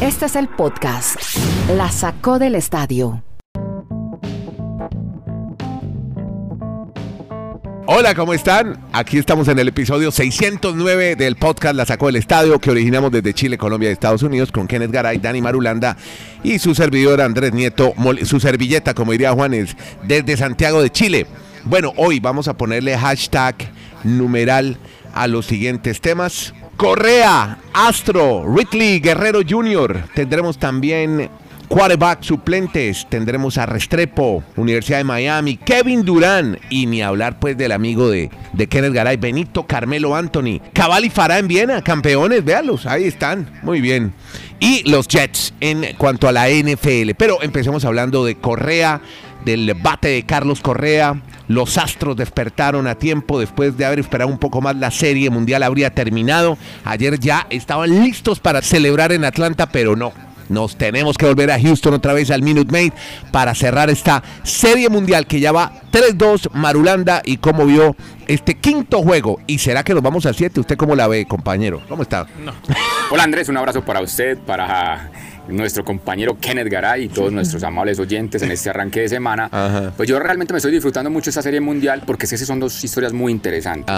[0.00, 1.16] Este es el podcast.
[1.76, 3.22] La sacó del estadio.
[7.86, 8.78] Hola, ¿cómo están?
[8.92, 13.34] Aquí estamos en el episodio 609 del podcast La Sacó del Estadio que originamos desde
[13.34, 15.96] Chile, Colombia y Estados Unidos con Kenneth Garay, Dani Marulanda
[16.44, 17.92] y su servidor Andrés Nieto,
[18.24, 21.26] su servilleta, como diría Juanes, desde Santiago de Chile.
[21.64, 23.56] Bueno, hoy vamos a ponerle hashtag
[24.04, 24.78] numeral
[25.12, 26.54] a los siguientes temas.
[26.80, 30.02] Correa, Astro, Ridley, Guerrero Jr.
[30.14, 31.28] Tendremos también
[31.68, 33.06] quarterback suplentes.
[33.10, 38.30] Tendremos a Restrepo, Universidad de Miami, Kevin Durán y ni hablar pues del amigo de,
[38.54, 43.60] de Kenneth Garay, Benito Carmelo Anthony, Cabal y Farah en Viena, campeones, véalos, ahí están,
[43.62, 44.14] muy bien.
[44.58, 47.10] Y los Jets en cuanto a la NFL.
[47.14, 49.02] Pero empecemos hablando de Correa,
[49.44, 51.20] del bate de Carlos Correa.
[51.48, 54.76] Los Astros despertaron a tiempo después de haber esperado un poco más.
[54.76, 56.58] La serie mundial habría terminado.
[56.84, 60.12] Ayer ya estaban listos para celebrar en Atlanta, pero no.
[60.50, 62.92] Nos tenemos que volver a Houston otra vez al Minute Maid
[63.30, 67.94] para cerrar esta serie mundial que ya va 3-2 Marulanda y cómo vio
[68.26, 69.38] este quinto juego.
[69.46, 70.58] ¿Y será que nos vamos al 7?
[70.58, 71.80] ¿Usted cómo la ve, compañero?
[71.88, 72.26] ¿Cómo está?
[73.12, 75.12] Hola Andrés, un abrazo para usted, para
[75.52, 79.92] nuestro compañero Kenneth Garay y todos nuestros amables oyentes en este arranque de semana.
[79.96, 83.12] Pues yo realmente me estoy disfrutando mucho esta serie mundial porque esas son dos historias
[83.12, 83.94] muy interesantes.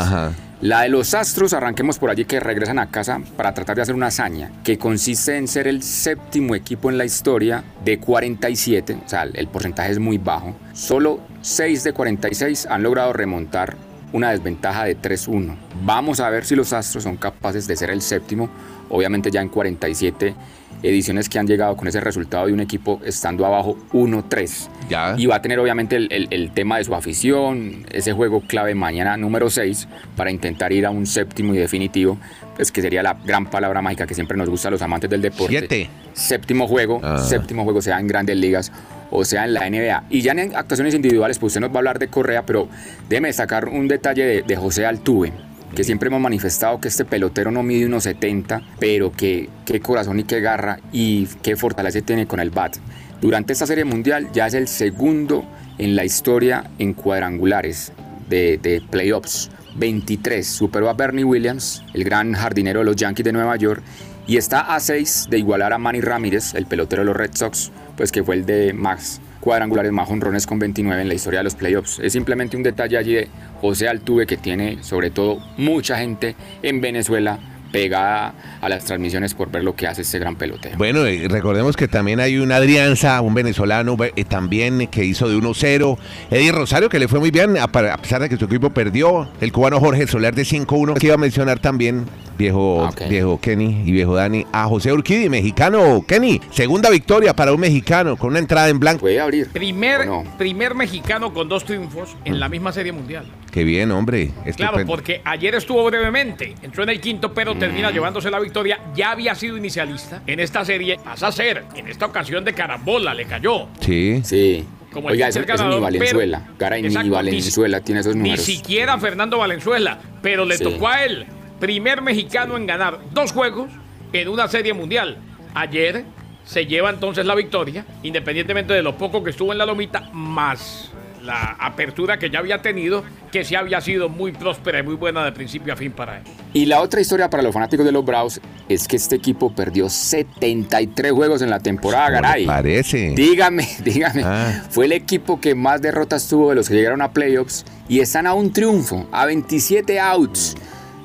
[0.60, 3.96] La de los Astros, arranquemos por allí que regresan a casa para tratar de hacer
[3.96, 9.08] una hazaña que consiste en ser el séptimo equipo en la historia de 47, o
[9.08, 10.54] sea, el porcentaje es muy bajo.
[10.72, 13.76] Solo 6 de 46 han logrado remontar
[14.12, 15.56] una desventaja de 3-1.
[15.84, 18.48] Vamos a ver si los Astros son capaces de ser el séptimo,
[18.88, 20.34] obviamente ya en 47
[20.82, 24.68] ediciones que han llegado con ese resultado de un equipo estando abajo 1-3.
[25.16, 29.48] Y va a tener obviamente el, tema de su afición, ese juego clave mañana número
[29.48, 32.18] 6 para intentar ir a un séptimo y definitivo,
[32.56, 35.22] pues que sería la gran palabra mágica que siempre nos gusta a los amantes del
[35.22, 35.58] deporte.
[35.58, 35.90] Siete.
[36.12, 37.18] Séptimo juego, ah.
[37.18, 38.72] séptimo juego sea en grandes ligas
[39.10, 40.04] o sea en la NBA.
[40.10, 42.68] Y ya en actuaciones individuales, pues usted nos va a hablar de Correa, pero
[43.08, 45.32] déjeme destacar un detalle de, de José Altuve
[45.74, 50.20] que siempre hemos manifestado que este pelotero no mide unos 70, pero que qué corazón
[50.20, 52.76] y qué garra y qué fortaleza tiene con el bat.
[53.20, 55.44] Durante esta serie mundial ya es el segundo
[55.78, 57.92] en la historia en cuadrangulares
[58.28, 59.50] de, de playoffs.
[59.74, 63.82] 23, superó a Bernie Williams, el gran jardinero de los Yankees de Nueva York,
[64.26, 67.72] y está a 6 de igualar a Manny Ramírez, el pelotero de los Red Sox,
[67.96, 71.44] pues que fue el de Max cuadrangulares más honrones con 29 en la historia de
[71.44, 71.98] los playoffs.
[71.98, 73.28] Es simplemente un detalle allí de
[73.60, 77.40] José Altuve que tiene sobre todo mucha gente en Venezuela
[77.72, 80.76] pegada a las transmisiones por ver lo que hace este gran pelotero.
[80.78, 85.98] Bueno, recordemos que también hay un Adrianza, un venezolano eh, también que hizo de 1-0.
[86.30, 89.28] Eddie Rosario, que le fue muy bien, a, pesar de que su equipo perdió.
[89.40, 92.06] El cubano Jorge Soler de 5-1, que iba a mencionar también
[92.36, 96.04] viejo, ah, viejo Kenny y viejo Dani, a José Urquidi, mexicano.
[96.06, 99.00] Kenny, segunda victoria para un mexicano con una entrada en blanco.
[99.00, 99.48] Puede abrir.
[99.48, 100.08] Primer,
[100.38, 103.26] primer mexicano con dos triunfos en la misma serie mundial.
[103.50, 104.30] Qué bien, hombre.
[104.56, 107.94] Claro, porque ayer estuvo brevemente, entró en el quinto, pero termina mm.
[107.94, 108.80] llevándose la victoria.
[108.94, 110.98] Ya había sido inicialista en esta serie.
[111.02, 113.68] Pasa a ser, en esta ocasión de carambola, le cayó.
[113.80, 114.20] Sí.
[114.24, 114.64] Sí.
[114.92, 116.48] Como Oiga, eso, ganador, ni Valenzuela.
[116.58, 118.46] Caray, ni Valenzuela tiene esos números.
[118.46, 121.26] Ni siquiera Fernando Valenzuela, pero le tocó a él
[121.60, 123.70] primer mexicano en ganar dos juegos
[124.12, 125.16] en una serie mundial.
[125.54, 126.04] Ayer
[126.44, 130.92] se lleva entonces la victoria, independientemente de lo poco que estuvo en la lomita, más
[131.22, 135.24] la apertura que ya había tenido, que sí había sido muy próspera y muy buena
[135.24, 136.24] de principio a fin para él.
[136.52, 139.88] Y la otra historia para los fanáticos de los Braves es que este equipo perdió
[139.88, 142.46] 73 juegos en la temporada, Garay.
[142.46, 143.12] Parece.
[143.14, 144.22] Dígame, dígame.
[144.24, 144.62] Ah.
[144.70, 148.26] Fue el equipo que más derrotas tuvo de los que llegaron a playoffs y están
[148.26, 150.56] a un triunfo, a 27 outs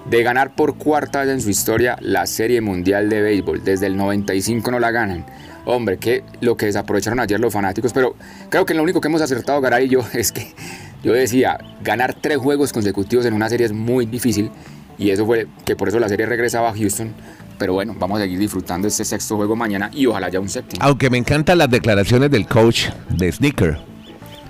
[0.10, 3.64] de ganar por cuarta vez en su historia la Serie Mundial de Béisbol.
[3.64, 5.26] Desde el 95 no la ganan.
[5.70, 8.16] Hombre, que lo que desaprovecharon ayer los fanáticos, pero
[8.50, 10.54] creo que lo único que hemos acertado Garay y yo es que
[11.04, 14.50] yo decía, ganar tres juegos consecutivos en una serie es muy difícil
[14.98, 17.14] y eso fue que por eso la serie regresaba a Houston.
[17.60, 20.82] Pero bueno, vamos a seguir disfrutando este sexto juego mañana y ojalá ya un séptimo.
[20.84, 23.78] Aunque me encantan las declaraciones del coach de Sneaker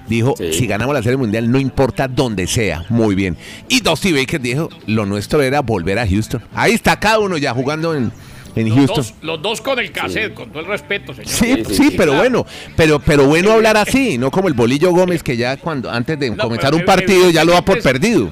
[0.07, 2.85] Dijo, si ganamos la Serie Mundial, no importa dónde sea.
[2.89, 3.35] Muy bien.
[3.67, 6.41] Y Dusty Baker dijo, lo nuestro era volver a Houston.
[6.53, 8.13] Ahí está cada uno ya jugando en,
[8.57, 8.95] en los Houston.
[8.97, 11.29] Dos, los dos con el cassette, con todo el respeto, señor.
[11.29, 12.45] Sí, sí, pero bueno,
[12.75, 16.35] pero, pero bueno hablar así, no como el Bolillo Gómez que ya cuando antes de
[16.35, 18.31] comenzar un partido ya lo da por perdido.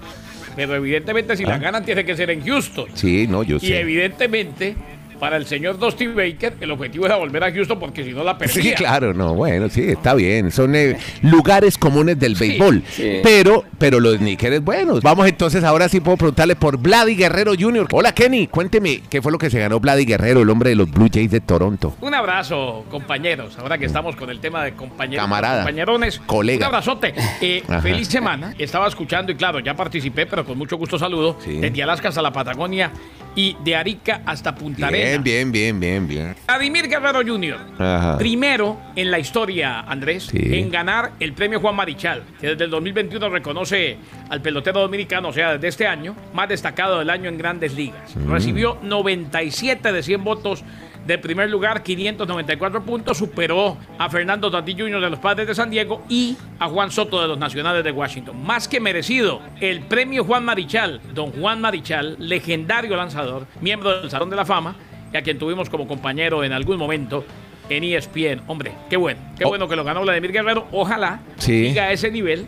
[0.56, 1.60] Pero evidentemente si la ah.
[1.60, 2.88] ganan tiene que ser en Houston.
[2.94, 3.68] Sí, no, yo sé.
[3.68, 4.76] Y evidentemente
[5.20, 8.38] para el señor Dusty Baker, el objetivo era volver a Houston porque si no la
[8.38, 8.64] perdía.
[8.64, 10.52] Sí, claro, no, bueno, sí, está bien.
[10.52, 12.84] Son eh, lugares comunes del béisbol.
[13.24, 15.02] Pero, pero los sneakers buenos.
[15.02, 17.88] Vamos entonces, ahora sí puedo preguntarle por Vladi Guerrero Jr.
[17.92, 20.90] Hola, Kenny, cuénteme, ¿qué fue lo que se ganó Vladi Guerrero, el hombre de los
[20.90, 21.96] Blue Jays de Toronto?
[22.02, 23.58] Un abrazo, compañeros.
[23.60, 25.24] Ahora que estamos con el tema de compañeros.
[25.24, 25.64] Camarada.
[25.64, 26.20] Compañerones.
[26.20, 26.68] Colega.
[26.68, 27.14] Un abrazote.
[27.42, 28.54] Eh, feliz semana.
[28.58, 31.38] Estaba escuchando y claro, ya participé, pero con mucho gusto saludo.
[31.46, 32.92] Desde Alaska hasta la Patagonia
[33.36, 35.05] y de Arica hasta Punta Arenas.
[35.06, 36.36] Bien, bien, bien, bien, bien.
[36.48, 38.18] Vladimir Guerrero Jr.
[38.18, 43.30] Primero en la historia, Andrés, en ganar el premio Juan Marichal, que desde el 2021
[43.30, 43.98] reconoce
[44.30, 48.16] al pelotero dominicano, o sea, desde este año, más destacado del año en grandes ligas.
[48.16, 48.32] Mm.
[48.32, 50.64] Recibió 97 de 100 votos
[51.06, 55.02] de primer lugar, 594 puntos, superó a Fernando Tatis Jr.
[55.02, 58.44] de los Padres de San Diego y a Juan Soto de los Nacionales de Washington.
[58.44, 64.32] Más que merecido, el premio Juan Marichal, don Juan Marichal, legendario lanzador, miembro del Salón
[64.32, 64.76] de la Fama,
[65.14, 67.26] y a quien tuvimos como compañero en algún momento
[67.70, 68.42] en ESPN.
[68.48, 69.50] Hombre, qué bueno, qué oh.
[69.50, 70.68] bueno que lo ganó Vladimir Guerrero.
[70.72, 72.46] Ojalá siga a ese nivel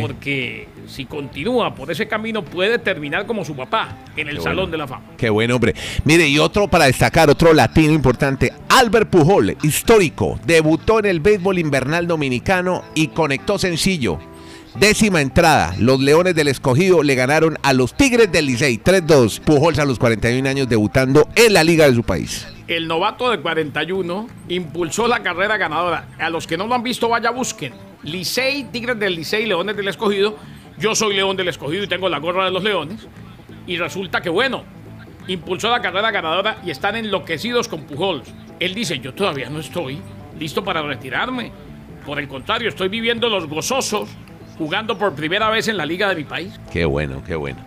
[0.00, 4.78] porque si continúa por ese camino puede terminar como su papá en el Salón de
[4.78, 5.04] la Fama.
[5.16, 5.74] Qué buen hombre.
[6.04, 11.58] Mire, y otro para destacar, otro latino importante, Albert Pujol, histórico, debutó en el béisbol
[11.58, 14.18] invernal dominicano y conectó sencillo.
[14.76, 19.40] Décima entrada, los Leones del Escogido le ganaron a los Tigres del Licey 3-2.
[19.40, 23.40] Pujols a los 41 años debutando en la liga de su país el novato de
[23.40, 26.08] 41 impulsó la carrera ganadora.
[26.18, 27.74] A los que no lo han visto, vaya busquen.
[28.02, 30.38] Licey, Tigres del Licey, Leones del Escogido.
[30.78, 33.06] Yo soy León del Escogido y tengo la gorra de los Leones.
[33.66, 34.64] Y resulta que, bueno,
[35.28, 38.32] impulsó la carrera ganadora y están enloquecidos con Pujols.
[38.60, 40.00] Él dice, yo todavía no estoy
[40.38, 41.52] listo para retirarme.
[42.06, 44.08] Por el contrario, estoy viviendo los gozosos
[44.56, 46.52] jugando por primera vez en la liga de mi país.
[46.72, 47.64] Qué bueno, qué bueno.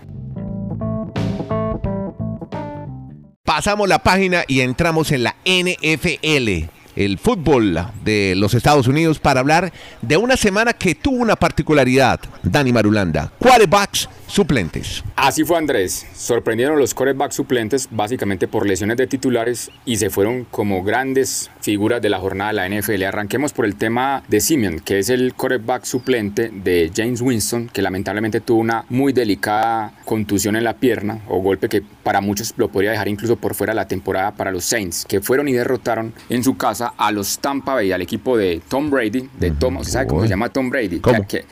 [3.43, 9.39] Pasamos la página y entramos en la NFL el fútbol de los Estados Unidos para
[9.39, 13.31] hablar de una semana que tuvo una particularidad, Dani Marulanda.
[13.37, 15.03] Quarterbacks suplentes.
[15.15, 16.05] Así fue Andrés.
[16.13, 22.01] Sorprendieron los quarterbacks suplentes básicamente por lesiones de titulares y se fueron como grandes figuras
[22.01, 23.03] de la jornada de la NFL.
[23.03, 27.81] Arranquemos por el tema de Simeon, que es el quarterback suplente de James Winston, que
[27.81, 32.69] lamentablemente tuvo una muy delicada contusión en la pierna o golpe que para muchos lo
[32.69, 36.13] podría dejar incluso por fuera de la temporada para los Saints, que fueron y derrotaron
[36.29, 40.07] en su casa a los Tampa Bay, al equipo de Tom Brady, de Tom, ¿sabe
[40.07, 41.01] cómo se llama Tom Brady?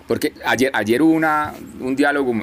[0.07, 2.33] porque ayer, ayer hubo una, un diálogo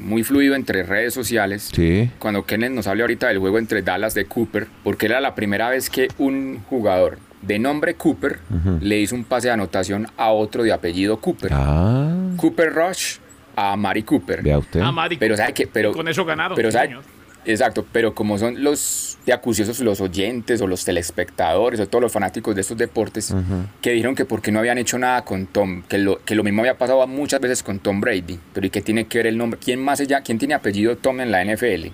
[0.00, 1.70] muy fluido entre redes sociales.
[1.72, 2.10] Sí.
[2.18, 5.68] Cuando Kenneth nos habla ahorita del juego entre Dallas de Cooper, porque era la primera
[5.68, 8.38] vez que un jugador de nombre Cooper
[8.80, 11.50] le hizo un pase de anotación a otro de apellido Cooper.
[11.52, 12.30] Ah.
[12.36, 13.16] Cooper Rush
[13.56, 14.42] a Mari Cooper.
[14.42, 14.80] Vea usted.
[14.80, 16.56] A Mari pero sabe que pero con eso ganaron.
[16.56, 16.96] Pero sabe,
[17.44, 22.12] Exacto, pero como son los de acuciosos los oyentes o los telespectadores o todos los
[22.12, 23.34] fanáticos de estos deportes
[23.80, 26.62] que dijeron que porque no habían hecho nada con Tom, que lo, que lo mismo
[26.62, 29.58] había pasado muchas veces con Tom Brady, pero ¿y qué tiene que ver el nombre?
[29.62, 30.20] ¿Quién más allá?
[30.22, 31.88] ¿Quién tiene apellido Tom en la NFL?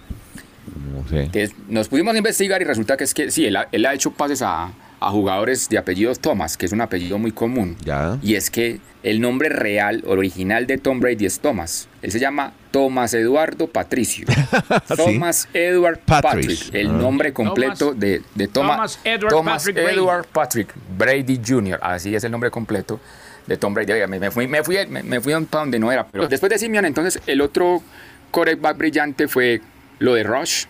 [0.92, 1.22] No sé.
[1.24, 4.72] Entonces, nos pudimos investigar y resulta que es que sí, él ha hecho pases a,
[5.00, 7.76] a jugadores de apellido Thomas, que es un apellido muy común.
[8.22, 11.88] Y es que el nombre real, original de Tom Brady es Thomas.
[12.02, 14.26] Él se llama Thomas Eduardo Patricio.
[14.96, 16.74] Thomas Edward Patrick.
[16.74, 16.92] el ah.
[16.92, 21.40] nombre completo de, de Thomas, Edward, Patrick, Brady.
[21.46, 21.78] Jr.
[21.80, 23.00] Así es el nombre completo
[23.46, 23.92] de Tom Brady.
[24.08, 26.06] me, fui, me, fui, me, fui a donde no era.
[26.06, 27.82] Pero después de Simeon, entonces el otro
[28.30, 29.60] quarterback brillante fue
[30.00, 30.66] lo de Rush,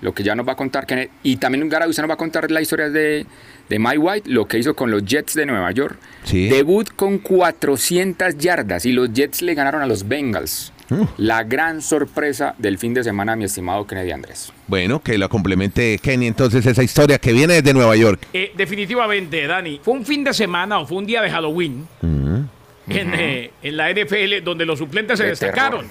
[0.00, 1.10] lo que ya nos va a contar Kenneth.
[1.22, 3.26] Y también Gara nos va a contar la historia de
[3.68, 5.98] de Mike White, lo que hizo con los Jets de Nueva York.
[6.30, 10.72] Debut con 400 yardas y los Jets le ganaron a los Bengals.
[10.88, 11.04] Uh.
[11.16, 14.52] La gran sorpresa del fin de semana, mi estimado Kennedy Andrés.
[14.68, 18.28] Bueno, que lo complemente Kenny entonces esa historia que viene desde Nueva York.
[18.32, 22.40] Eh, definitivamente, Dani, fue un fin de semana o fue un día de Halloween mm.
[22.88, 25.88] eh, en, la NFL donde los suplentes se destacaron.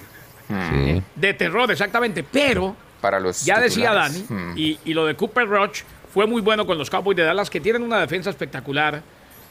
[1.14, 2.22] De terror, exactamente.
[2.22, 2.74] Pero,
[3.06, 4.52] Para los ya decía Dani, mm.
[4.56, 5.82] y, y, lo de Cooper Roach
[6.12, 9.00] fue muy bueno con los Cowboys de Dallas, que tienen una defensa espectacular.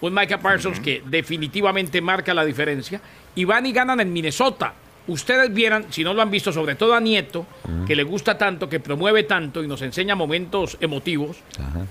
[0.01, 2.99] Un Micah Parsons que definitivamente marca la diferencia.
[3.33, 4.73] Y van y ganan en Minnesota.
[5.07, 7.45] Ustedes vieran, si no lo han visto, sobre todo a Nieto,
[7.87, 11.37] que le gusta tanto, que promueve tanto y nos enseña momentos emotivos.
[11.57, 11.85] Ajá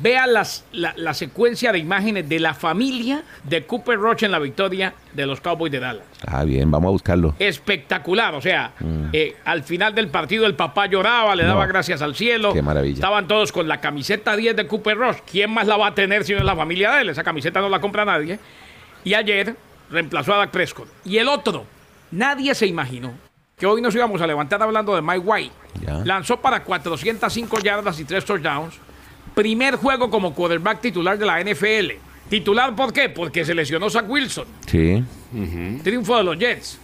[0.00, 4.94] vea las, la, secuencia de imágenes de la familia de Cooper Roche en la victoria
[5.12, 6.04] de los Cowboys de Dallas.
[6.26, 7.34] Ah, bien, vamos a buscarlo.
[7.38, 9.06] Espectacular, o sea, mm.
[9.12, 12.52] eh, al final del partido el papá lloraba, le daba gracias al cielo.
[12.52, 12.94] Qué maravilla.
[12.94, 15.22] Estaban todos con la camiseta 10 de Cooper Roche.
[15.30, 17.08] ¿Quién más la va a tener si no es la familia de él?
[17.10, 18.38] Esa camiseta no la compra nadie.
[19.04, 19.54] Y ayer
[19.90, 20.88] reemplazó a Dak Prescott.
[21.04, 21.64] Y el otro,
[22.10, 23.12] nadie se imaginó
[23.58, 25.54] que hoy nos íbamos a levantar hablando de Mike White.
[26.04, 28.78] Lanzó para 405 yardas y 3 touchdowns
[29.34, 31.92] primer juego como quarterback titular de la NFL.
[32.28, 33.08] ¿Titular por qué?
[33.08, 34.46] Porque se lesionó Zach Wilson.
[34.66, 35.04] Sí.
[35.82, 36.78] Triunfo de los Jets.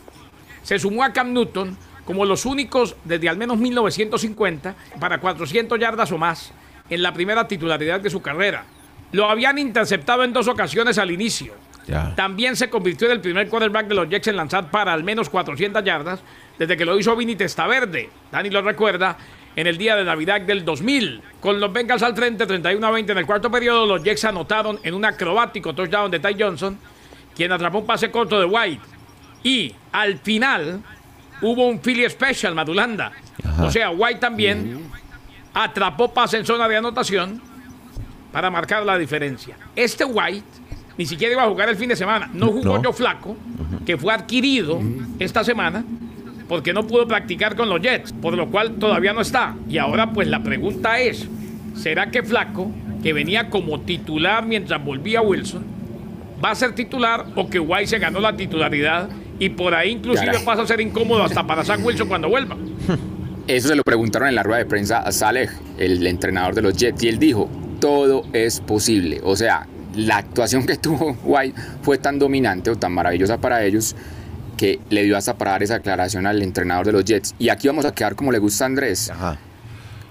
[0.63, 6.13] Se sumó a Cam Newton como los únicos desde al menos 1950 para 400 yardas
[6.13, 6.53] o más
[6.91, 8.65] en la primera titularidad de su carrera.
[9.13, 11.55] Lo habían interceptado en dos ocasiones al inicio.
[12.15, 15.29] También se convirtió en el primer quarterback de los Jets en lanzar para al menos
[15.29, 16.21] 400 yardas
[16.59, 18.11] desde que lo hizo Vinny Testaverde.
[18.31, 19.17] Dani lo recuerda
[19.57, 21.23] en el día de Navidad del 2000.
[21.41, 24.79] Con los Bengals al frente, 31 a 20 en el cuarto periodo, los Jets anotaron
[24.83, 26.79] en un acrobático touchdown de Ty Johnson,
[27.35, 28.83] quien atrapó un pase corto de White.
[29.43, 30.81] Y al final
[31.43, 33.13] hubo un Philly Special, Madulanda.
[33.61, 34.91] O sea, White también
[35.55, 37.41] atrapó pase en zona de anotación
[38.33, 39.57] para marcar la diferencia.
[39.75, 40.61] Este White
[40.97, 42.31] ni siquiera iba a jugar el fin de semana.
[42.33, 43.37] No jugó yo flaco,
[43.87, 44.81] que fue adquirido
[45.19, 45.83] esta semana
[46.51, 49.55] porque no pudo practicar con los Jets, por lo cual todavía no está.
[49.69, 51.29] Y ahora pues la pregunta es,
[51.77, 52.73] ¿será que Flaco,
[53.05, 55.65] que venía como titular mientras volvía Wilson,
[56.45, 60.41] va a ser titular o que White se ganó la titularidad y por ahí inclusive
[60.45, 62.57] pasa a ser incómodo hasta para Zach Wilson cuando vuelva?
[63.47, 66.77] Eso se lo preguntaron en la rueda de prensa a Saleh, el entrenador de los
[66.77, 67.49] Jets, y él dijo,
[67.81, 69.21] todo es posible.
[69.23, 73.95] O sea, la actuación que tuvo White fue tan dominante o tan maravillosa para ellos
[74.61, 77.35] que le dio hasta para dar esa aclaración al entrenador de los Jets.
[77.39, 79.11] Y aquí vamos a quedar como le gusta a Andrés.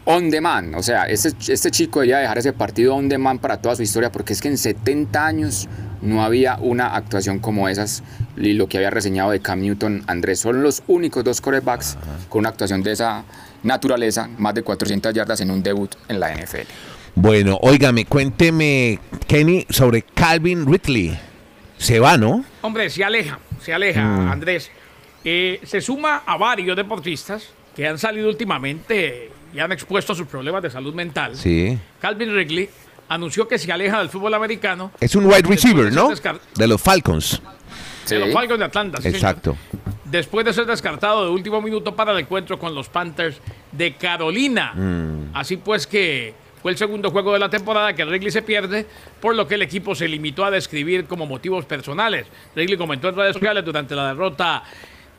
[0.05, 3.75] On demand, o sea, este, este chico debería dejar ese partido on demand para toda
[3.75, 5.69] su historia, porque es que en 70 años
[6.01, 8.01] no había una actuación como esas,
[8.37, 10.39] y lo que había reseñado de Cam Newton, Andrés.
[10.39, 13.25] Son los únicos dos corebacks con una actuación de esa
[13.61, 16.65] naturaleza, más de 400 yardas en un debut en la NFL.
[17.13, 21.19] Bueno, óigame, cuénteme, Kenny, sobre Calvin Ridley.
[21.77, 22.43] Se va, ¿no?
[22.63, 24.31] Hombre, se aleja se aleja, mm.
[24.31, 24.71] Andrés.
[25.23, 30.61] Eh, se suma a varios deportistas que han salido últimamente y han expuesto sus problemas
[30.63, 31.35] de salud mental.
[31.35, 31.77] Sí.
[31.99, 32.69] Calvin Wrigley
[33.09, 34.91] anunció que se aleja del fútbol americano.
[34.99, 36.11] Es un wide receiver, ¿no?
[36.55, 37.41] De los Falcons.
[38.07, 38.99] De los Falcons de Atlanta.
[39.03, 39.57] Exacto.
[40.05, 43.39] Después de ser descartado de último minuto para el encuentro con los Panthers
[43.71, 44.73] de Carolina.
[44.73, 45.35] Mm.
[45.35, 48.85] Así pues que fue el segundo juego de la temporada que Wrigley se pierde,
[49.21, 52.27] por lo que el equipo se limitó a describir como motivos personales.
[52.55, 54.63] Wrigley comentó en redes sociales durante la derrota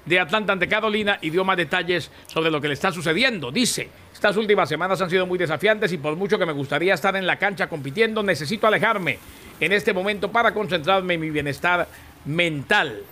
[0.05, 3.51] de Atlanta ante Carolina y dio más detalles sobre lo que le está sucediendo.
[3.51, 7.17] Dice, estas últimas semanas han sido muy desafiantes y por mucho que me gustaría estar
[7.17, 9.19] en la cancha compitiendo, necesito alejarme
[9.61, 11.87] en este momento para concentrarme en mi bienestar
[12.25, 13.03] mental.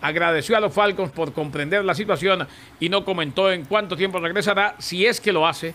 [0.00, 2.46] Agradeció a los Falcons por comprender la situación
[2.80, 5.74] y no comentó en cuánto tiempo regresará, si es que lo hace,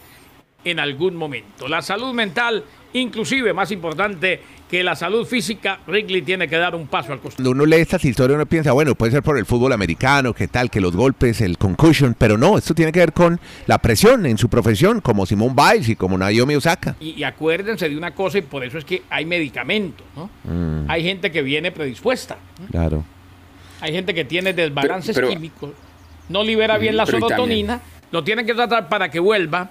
[0.63, 1.67] en algún momento.
[1.67, 6.87] La salud mental, inclusive más importante que la salud física, Wrigley tiene que dar un
[6.87, 7.37] paso al costado.
[7.37, 10.47] Cuando uno lee estas historias uno piensa, bueno, puede ser por el fútbol americano, que
[10.47, 14.25] tal, que los golpes, el concussion, pero no, esto tiene que ver con la presión
[14.25, 16.97] en su profesión, como Simón Biles y como Naomi Osaka.
[16.99, 20.29] Y, acuérdense de una cosa, y por eso es que hay medicamentos, ¿no?
[20.43, 20.89] Mm.
[20.89, 22.37] Hay gente que viene predispuesta.
[22.69, 23.05] Claro.
[23.79, 25.71] Hay gente que tiene desbalances químicos,
[26.27, 27.79] no libera bien la serotonina,
[28.11, 29.69] lo tienen que tratar para que vuelva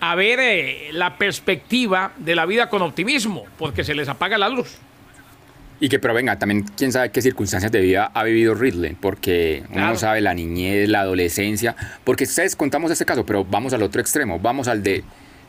[0.00, 4.48] a ver eh, la perspectiva de la vida con optimismo, porque se les apaga la
[4.48, 4.78] luz.
[5.80, 9.62] Y que, pero venga, también quién sabe qué circunstancias de vida ha vivido Ridley, porque
[9.70, 13.82] uno no sabe la niñez, la adolescencia, porque ustedes contamos este caso, pero vamos al
[13.82, 15.04] otro extremo, vamos al de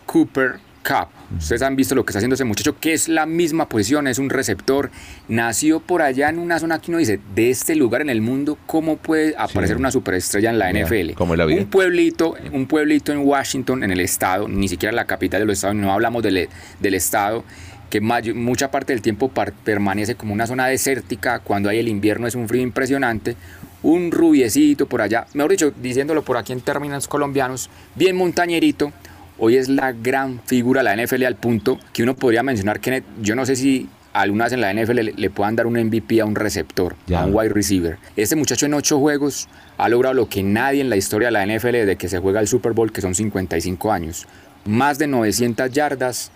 [0.05, 1.09] Cooper Cup.
[1.37, 4.17] Ustedes han visto lo que está haciendo ese muchacho, que es la misma posición, es
[4.17, 4.89] un receptor.
[5.27, 8.57] Nació por allá en una zona que uno dice, de este lugar en el mundo,
[8.65, 11.13] ¿cómo puede aparecer una superestrella en la NFL?
[11.13, 11.61] Como la vida.
[11.61, 15.57] Un pueblito, un pueblito en Washington, en el estado, ni siquiera la capital de los
[15.57, 17.43] estados, no hablamos del, del estado,
[17.89, 19.31] que mucha parte del tiempo
[19.63, 23.35] permanece como una zona desértica, cuando hay el invierno es un frío impresionante,
[23.81, 28.91] un rubiecito por allá, mejor dicho, diciéndolo por aquí en términos colombianos, bien montañerito,
[29.39, 33.03] hoy es la gran figura de la NFL al punto que uno podría mencionar que
[33.21, 36.35] yo no sé si algunas en la NFL le, puedan dar un MVP a un
[36.35, 37.97] receptor, a un wide receiver.
[38.15, 41.45] Este muchacho en ocho juegos ha logrado lo que nadie en la historia de la
[41.45, 44.27] NFL desde que se juega el Super Bowl, que son 55 años.
[44.65, 46.31] Más de 900 yardas,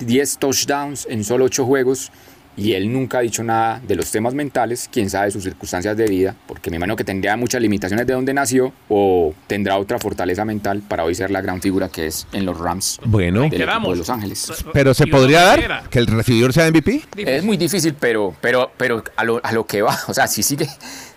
[0.00, 2.10] 10 touchdowns en solo ocho juegos
[2.56, 6.06] y él nunca ha dicho nada de los temas mentales, quién sabe sus circunstancias de
[6.06, 10.44] vida, porque me imagino que tendría muchas limitaciones de donde nació o tendrá otra fortaleza
[10.44, 14.08] mental para hoy ser la gran figura que es en los Rams bueno, de Los
[14.08, 14.64] Ángeles.
[14.72, 17.02] Pero se podría dar que el recibidor sea MVP?
[17.16, 20.42] Es muy difícil, pero, pero, pero a, lo, a lo que va, o sea, si
[20.42, 20.68] sigue,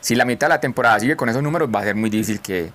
[0.02, 2.42] si la mitad de la temporada sigue con esos números, va a ser muy difícil
[2.42, 2.72] que,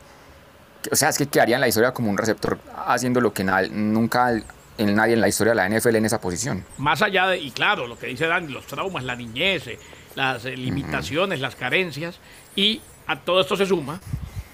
[0.91, 4.41] o sea, es que quedaría en la historia como un receptor haciendo lo que nunca
[4.79, 6.65] en nadie en la historia de la NFL en esa posición.
[6.79, 9.79] Más allá de, y claro, lo que dice Dani, los traumas, la niñez, eh,
[10.15, 12.19] las eh, limitaciones, las carencias,
[12.57, 14.01] y a todo esto se suma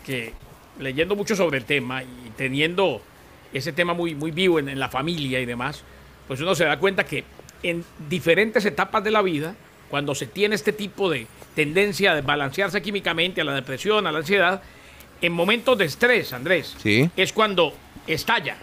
[0.04, 0.32] que
[0.78, 3.02] leyendo mucho sobre el tema y teniendo
[3.52, 5.82] ese tema muy, muy vivo en, la familia y demás,
[6.28, 7.24] pues uno se da cuenta que
[7.62, 9.54] en diferentes etapas de la vida,
[9.90, 14.20] cuando se tiene este tipo de tendencia de balancearse químicamente a la depresión, a la
[14.20, 14.62] ansiedad,
[15.20, 17.10] en momentos de estrés, Andrés, Sí.
[17.16, 17.74] es cuando
[18.06, 18.56] estalla.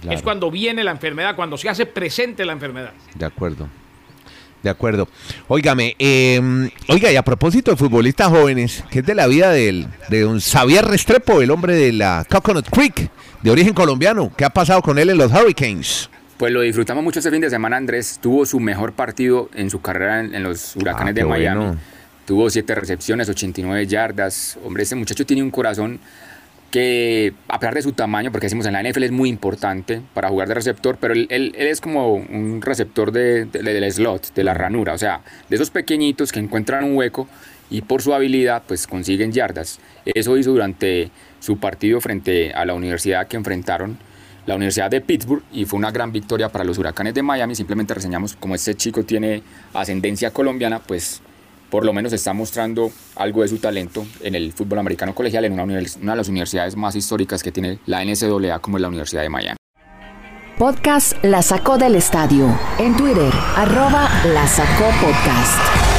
[0.00, 0.16] Claro.
[0.16, 2.92] Es cuando viene la enfermedad, cuando se hace presente la enfermedad.
[3.14, 3.68] De acuerdo.
[4.62, 5.08] De acuerdo.
[5.48, 6.40] Óigame, eh,
[6.88, 10.40] oiga, y a propósito de futbolistas jóvenes, que es de la vida del, de don
[10.40, 13.10] Xavier Restrepo, el hombre de la Coconut Creek,
[13.42, 16.10] de origen colombiano, ¿qué ha pasado con él en los Hurricanes?
[16.36, 18.18] Pues lo disfrutamos mucho este fin de semana, Andrés.
[18.20, 21.58] Tuvo su mejor partido en su carrera en, en los Huracanes Ah, de qué Miami.
[21.64, 21.78] bueno.
[22.26, 24.58] Tuvo siete recepciones, 89 yardas.
[24.64, 26.00] Hombre, este muchacho tiene un corazón
[26.76, 30.28] que, a pesar de su tamaño, porque decimos en la NFL es muy importante para
[30.28, 34.52] jugar de receptor, pero él, es como un receptor de, de- del slot, de la
[34.52, 37.28] ranura, o sea, de esos pequeñitos que encuentran un hueco
[37.70, 39.80] y por su habilidad pues consiguen yardas.
[40.04, 43.96] Eso hizo durante su partido frente a la universidad que enfrentaron,
[44.44, 47.54] la Universidad de Pittsburgh, y fue una gran victoria para los Huracanes de Miami.
[47.54, 49.42] Simplemente reseñamos como este chico tiene
[49.72, 51.22] ascendencia colombiana, pues
[51.70, 55.58] por lo menos está mostrando algo de su talento en el fútbol americano colegial en
[55.58, 59.28] una, de las universidades más históricas que tiene la NCAA como es la Universidad de
[59.28, 59.56] Miami.
[60.58, 62.48] Podcast La Sacó del Estadio.
[62.78, 65.95] En Twitter, arroba La Sacó Podcast.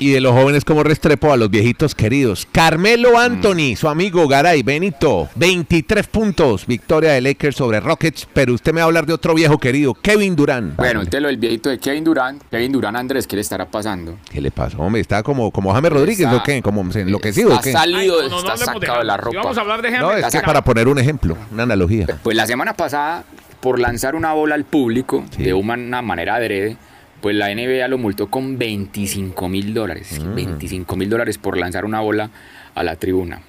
[0.00, 2.46] Y de los jóvenes como Restrepo a los viejitos queridos.
[2.52, 8.72] Carmelo Anthony, su amigo Garay Benito, 23 puntos, victoria de Lakers sobre Rockets, pero usted
[8.72, 10.76] me va a hablar de otro viejo querido, Kevin Durant.
[10.76, 14.16] Bueno, entonces lo del viejito de Kevin Durant, Kevin Durant Andrés, ¿qué le estará pasando?
[14.30, 14.78] ¿Qué le pasó?
[14.78, 16.62] Hombre, está como, como James Rodríguez, Está- ¿o qué?
[16.62, 17.72] Como enloquecido, ¿o Está qué?
[17.72, 19.14] salido, Ay, no, no, no está hablemos de sacado de la.
[19.16, 19.38] Si ropa.
[19.40, 22.06] vamos a hablar de No, James, es que para poner un ejemplo, una analogía.
[22.22, 23.24] Pues la semana pasada,
[23.58, 25.42] por lanzar una bola al público Sí.
[25.42, 26.76] de una, una manera adrede,
[27.20, 30.20] pues la NBA lo multó con 25 mil dólares.
[30.20, 30.34] Mm.
[30.34, 32.30] 25 mil dólares por lanzar una bola
[32.74, 33.42] a la tribuna.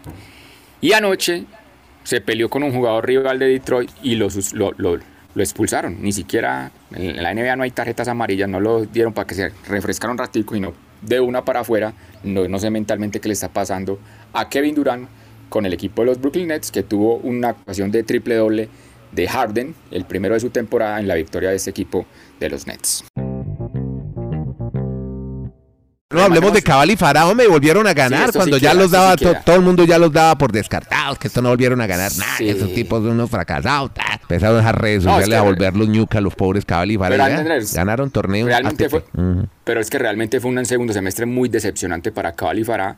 [0.82, 1.46] Y anoche
[2.04, 5.00] se peleó con un jugador rival de Detroit y lo, lo, lo-
[5.36, 6.02] lo expulsaron.
[6.02, 9.50] Ni siquiera en la NBA no hay tarjetas amarillas, no lo dieron para que se
[9.68, 11.94] refrescara un ratico y no de una para afuera.
[12.24, 14.00] No, no sé mentalmente qué le está pasando
[14.34, 15.08] a Kevin Durant
[15.50, 18.70] con el equipo de los Brooklyn Nets que tuvo una actuación de triple doble
[19.12, 22.06] de Harden, el primero de su temporada en la victoria de este equipo
[22.40, 23.04] de los Nets.
[26.12, 28.90] No hablemos de Cabal y Farah, hombre, volvieron a ganar cuando sí ya queda, los
[28.90, 29.42] daba, sí to- queda.
[29.44, 32.36] todo el mundo ya los daba por descartados, que esto no volvieron a ganar nada,
[32.40, 33.92] esos tipos son unos fracasados.
[34.24, 36.90] Empezaron a esas redes No, es sociales que a volver los ñuca, los pobres Cabal
[36.90, 38.48] y Andrés, ganaron torneos.
[38.48, 39.04] Realmente fue,
[39.64, 42.96] pero es que realmente fue un segundo semestre muy decepcionante para Cabal y Farah.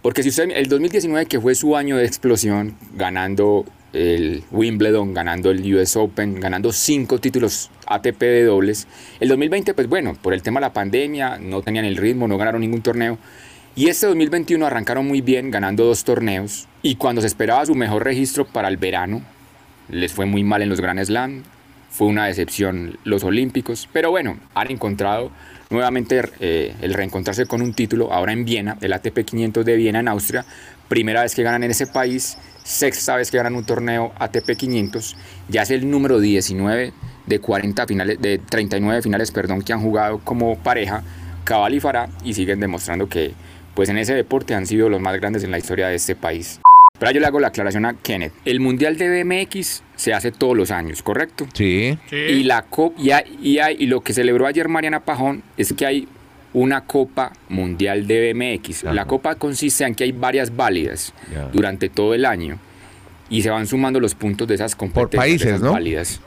[0.00, 5.50] Porque si usted, el 2019 que fue su año de explosión, ganando el Wimbledon, ganando
[5.50, 8.86] el US Open, ganando cinco títulos ATP de dobles.
[9.20, 12.38] El 2020, pues bueno, por el tema de la pandemia, no tenían el ritmo, no
[12.38, 13.18] ganaron ningún torneo.
[13.74, 16.66] Y este 2021 arrancaron muy bien, ganando dos torneos.
[16.82, 19.22] Y cuando se esperaba su mejor registro para el verano,
[19.88, 21.44] les fue muy mal en los Grand Slam.
[21.90, 23.88] Fue una decepción los Olímpicos.
[23.92, 25.30] Pero bueno, han encontrado
[25.70, 30.00] nuevamente eh, el reencontrarse con un título ahora en Viena, el ATP 500 de Viena
[30.00, 30.44] en Austria.
[30.88, 32.38] Primera vez que ganan en ese país,
[32.72, 35.16] sexta vez que ganan un torneo ATP 500.
[35.48, 36.92] Ya es el número 19
[37.26, 41.02] de 40 finales, de 39 finales, perdón, que han jugado como pareja,
[41.44, 43.32] Cabal y Farah, y siguen demostrando que
[43.74, 46.60] pues en ese deporte han sido los más grandes en la historia de este país.
[46.98, 48.32] Pero yo le hago la aclaración a Kenneth.
[48.44, 51.46] El Mundial de BMX se hace todos los años, ¿correcto?
[51.54, 51.96] Sí.
[52.10, 52.16] Sí.
[52.16, 55.72] Y, la cop y, hay- y, hay- y lo que celebró ayer Mariana Pajón es
[55.72, 56.08] que hay
[56.54, 58.84] una Copa Mundial de BMX.
[58.84, 61.12] La Copa consiste en que hay varias válidas
[61.52, 62.58] durante todo el año
[63.30, 65.72] y se van sumando los puntos de esas competencias países, esas ¿no?
[65.72, 66.20] válidas.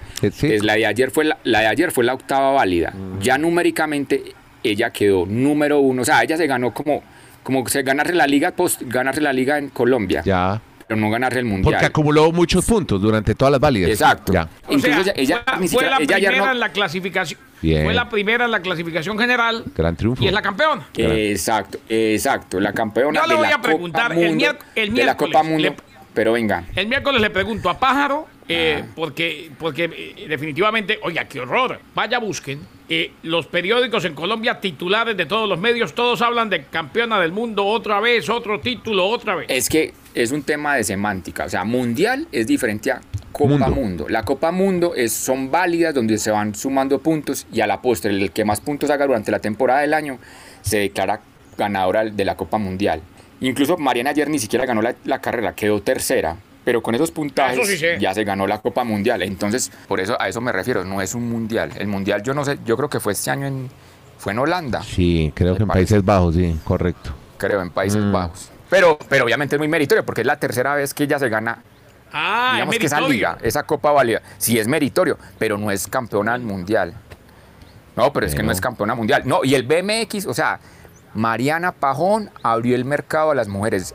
[0.62, 2.94] La de ayer fue la, la de ayer fue la octava válida.
[3.22, 7.04] Ya numéricamente ella quedó número uno, o sea, ella se ganó como
[7.44, 10.62] como se ganarse la liga post, ganarse la liga en Colombia, Ya.
[10.92, 11.64] Pero no ganarse el mundial.
[11.74, 13.90] Porque acumuló muchos puntos durante todas las válidas.
[13.92, 14.34] Exacto.
[14.34, 14.50] Ya.
[14.68, 16.70] O Incluso sea, ella, ella fue, ni fue siquiera- la ella primera no- en la
[16.74, 17.40] clasificación.
[17.62, 17.84] Bien.
[17.86, 19.64] Fue la primera en la clasificación general.
[19.74, 20.22] Gran triunfo.
[20.22, 20.86] Y es la campeona.
[20.98, 22.60] Exacto, exacto.
[22.60, 25.16] La campeona Yo le de voy la a preguntar, Copa el el de la miércoles
[25.34, 25.70] Copa Mundo.
[25.70, 25.76] le-
[26.14, 28.88] Pero venga, El miércoles le pregunto a Pájaro, eh, Ah.
[28.94, 31.80] porque, porque eh, definitivamente, oiga, qué horror.
[31.96, 32.60] Vaya, busquen.
[32.94, 37.32] eh, los periódicos en Colombia, titulares de todos los medios, todos hablan de campeona del
[37.32, 39.46] mundo otra vez, otro título otra vez.
[39.50, 41.46] es que es un tema de semántica.
[41.46, 43.70] O sea, mundial es diferente a Copa Mundo.
[43.70, 44.10] Mundo.
[44.10, 48.12] La Copa Mundo es, son válidas donde se van sumando puntos y a la postre,
[48.12, 50.20] el que más puntos haga durante la temporada del año
[50.62, 51.22] se declara
[51.58, 53.02] ganadora de la Copa Mundial.
[53.40, 56.38] Incluso Mariana ayer ni siquiera ganó la, la carrera, quedó tercera.
[56.64, 57.98] Pero con esos puntajes Eso sí sé.
[58.00, 59.24] ya se ganó la Copa Mundial.
[59.24, 61.72] Entonces, por eso a eso me refiero, no es un mundial.
[61.78, 63.70] El mundial, yo no sé, yo creo que fue este año en,
[64.20, 64.84] fue en Holanda.
[64.84, 65.96] Sí, creo que en parece.
[65.96, 67.16] Países Bajos, sí, correcto.
[67.38, 68.12] creo, en Países mm.
[68.12, 68.52] Bajos.
[68.72, 71.62] Pero, pero obviamente es muy meritorio porque es la tercera vez que ella se gana.
[72.14, 76.38] Ah, digamos que esa liga, esa Copa válida, sí es meritorio, pero no es campeona
[76.38, 76.94] mundial.
[77.98, 79.24] No, pero es que no es campeona mundial.
[79.26, 80.62] No, y el BMX, o sea,
[81.14, 83.94] Mariana Pajón abrió el mercado a las mujeres.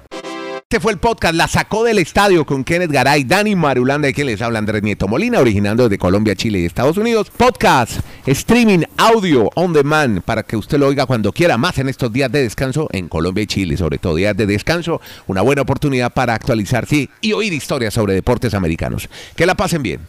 [0.68, 4.26] Este fue el podcast La Sacó del Estadio con Kenneth Garay, Dani Marulanda, de quien
[4.26, 7.30] les habla Andrés Nieto Molina, originando desde Colombia, Chile y Estados Unidos.
[7.30, 12.12] Podcast, streaming, audio, on demand, para que usted lo oiga cuando quiera, más en estos
[12.12, 15.00] días de descanso en Colombia y Chile, sobre todo días de descanso.
[15.28, 19.08] Una buena oportunidad para actualizarse y oír historias sobre deportes americanos.
[19.36, 20.00] Que la pasen bien.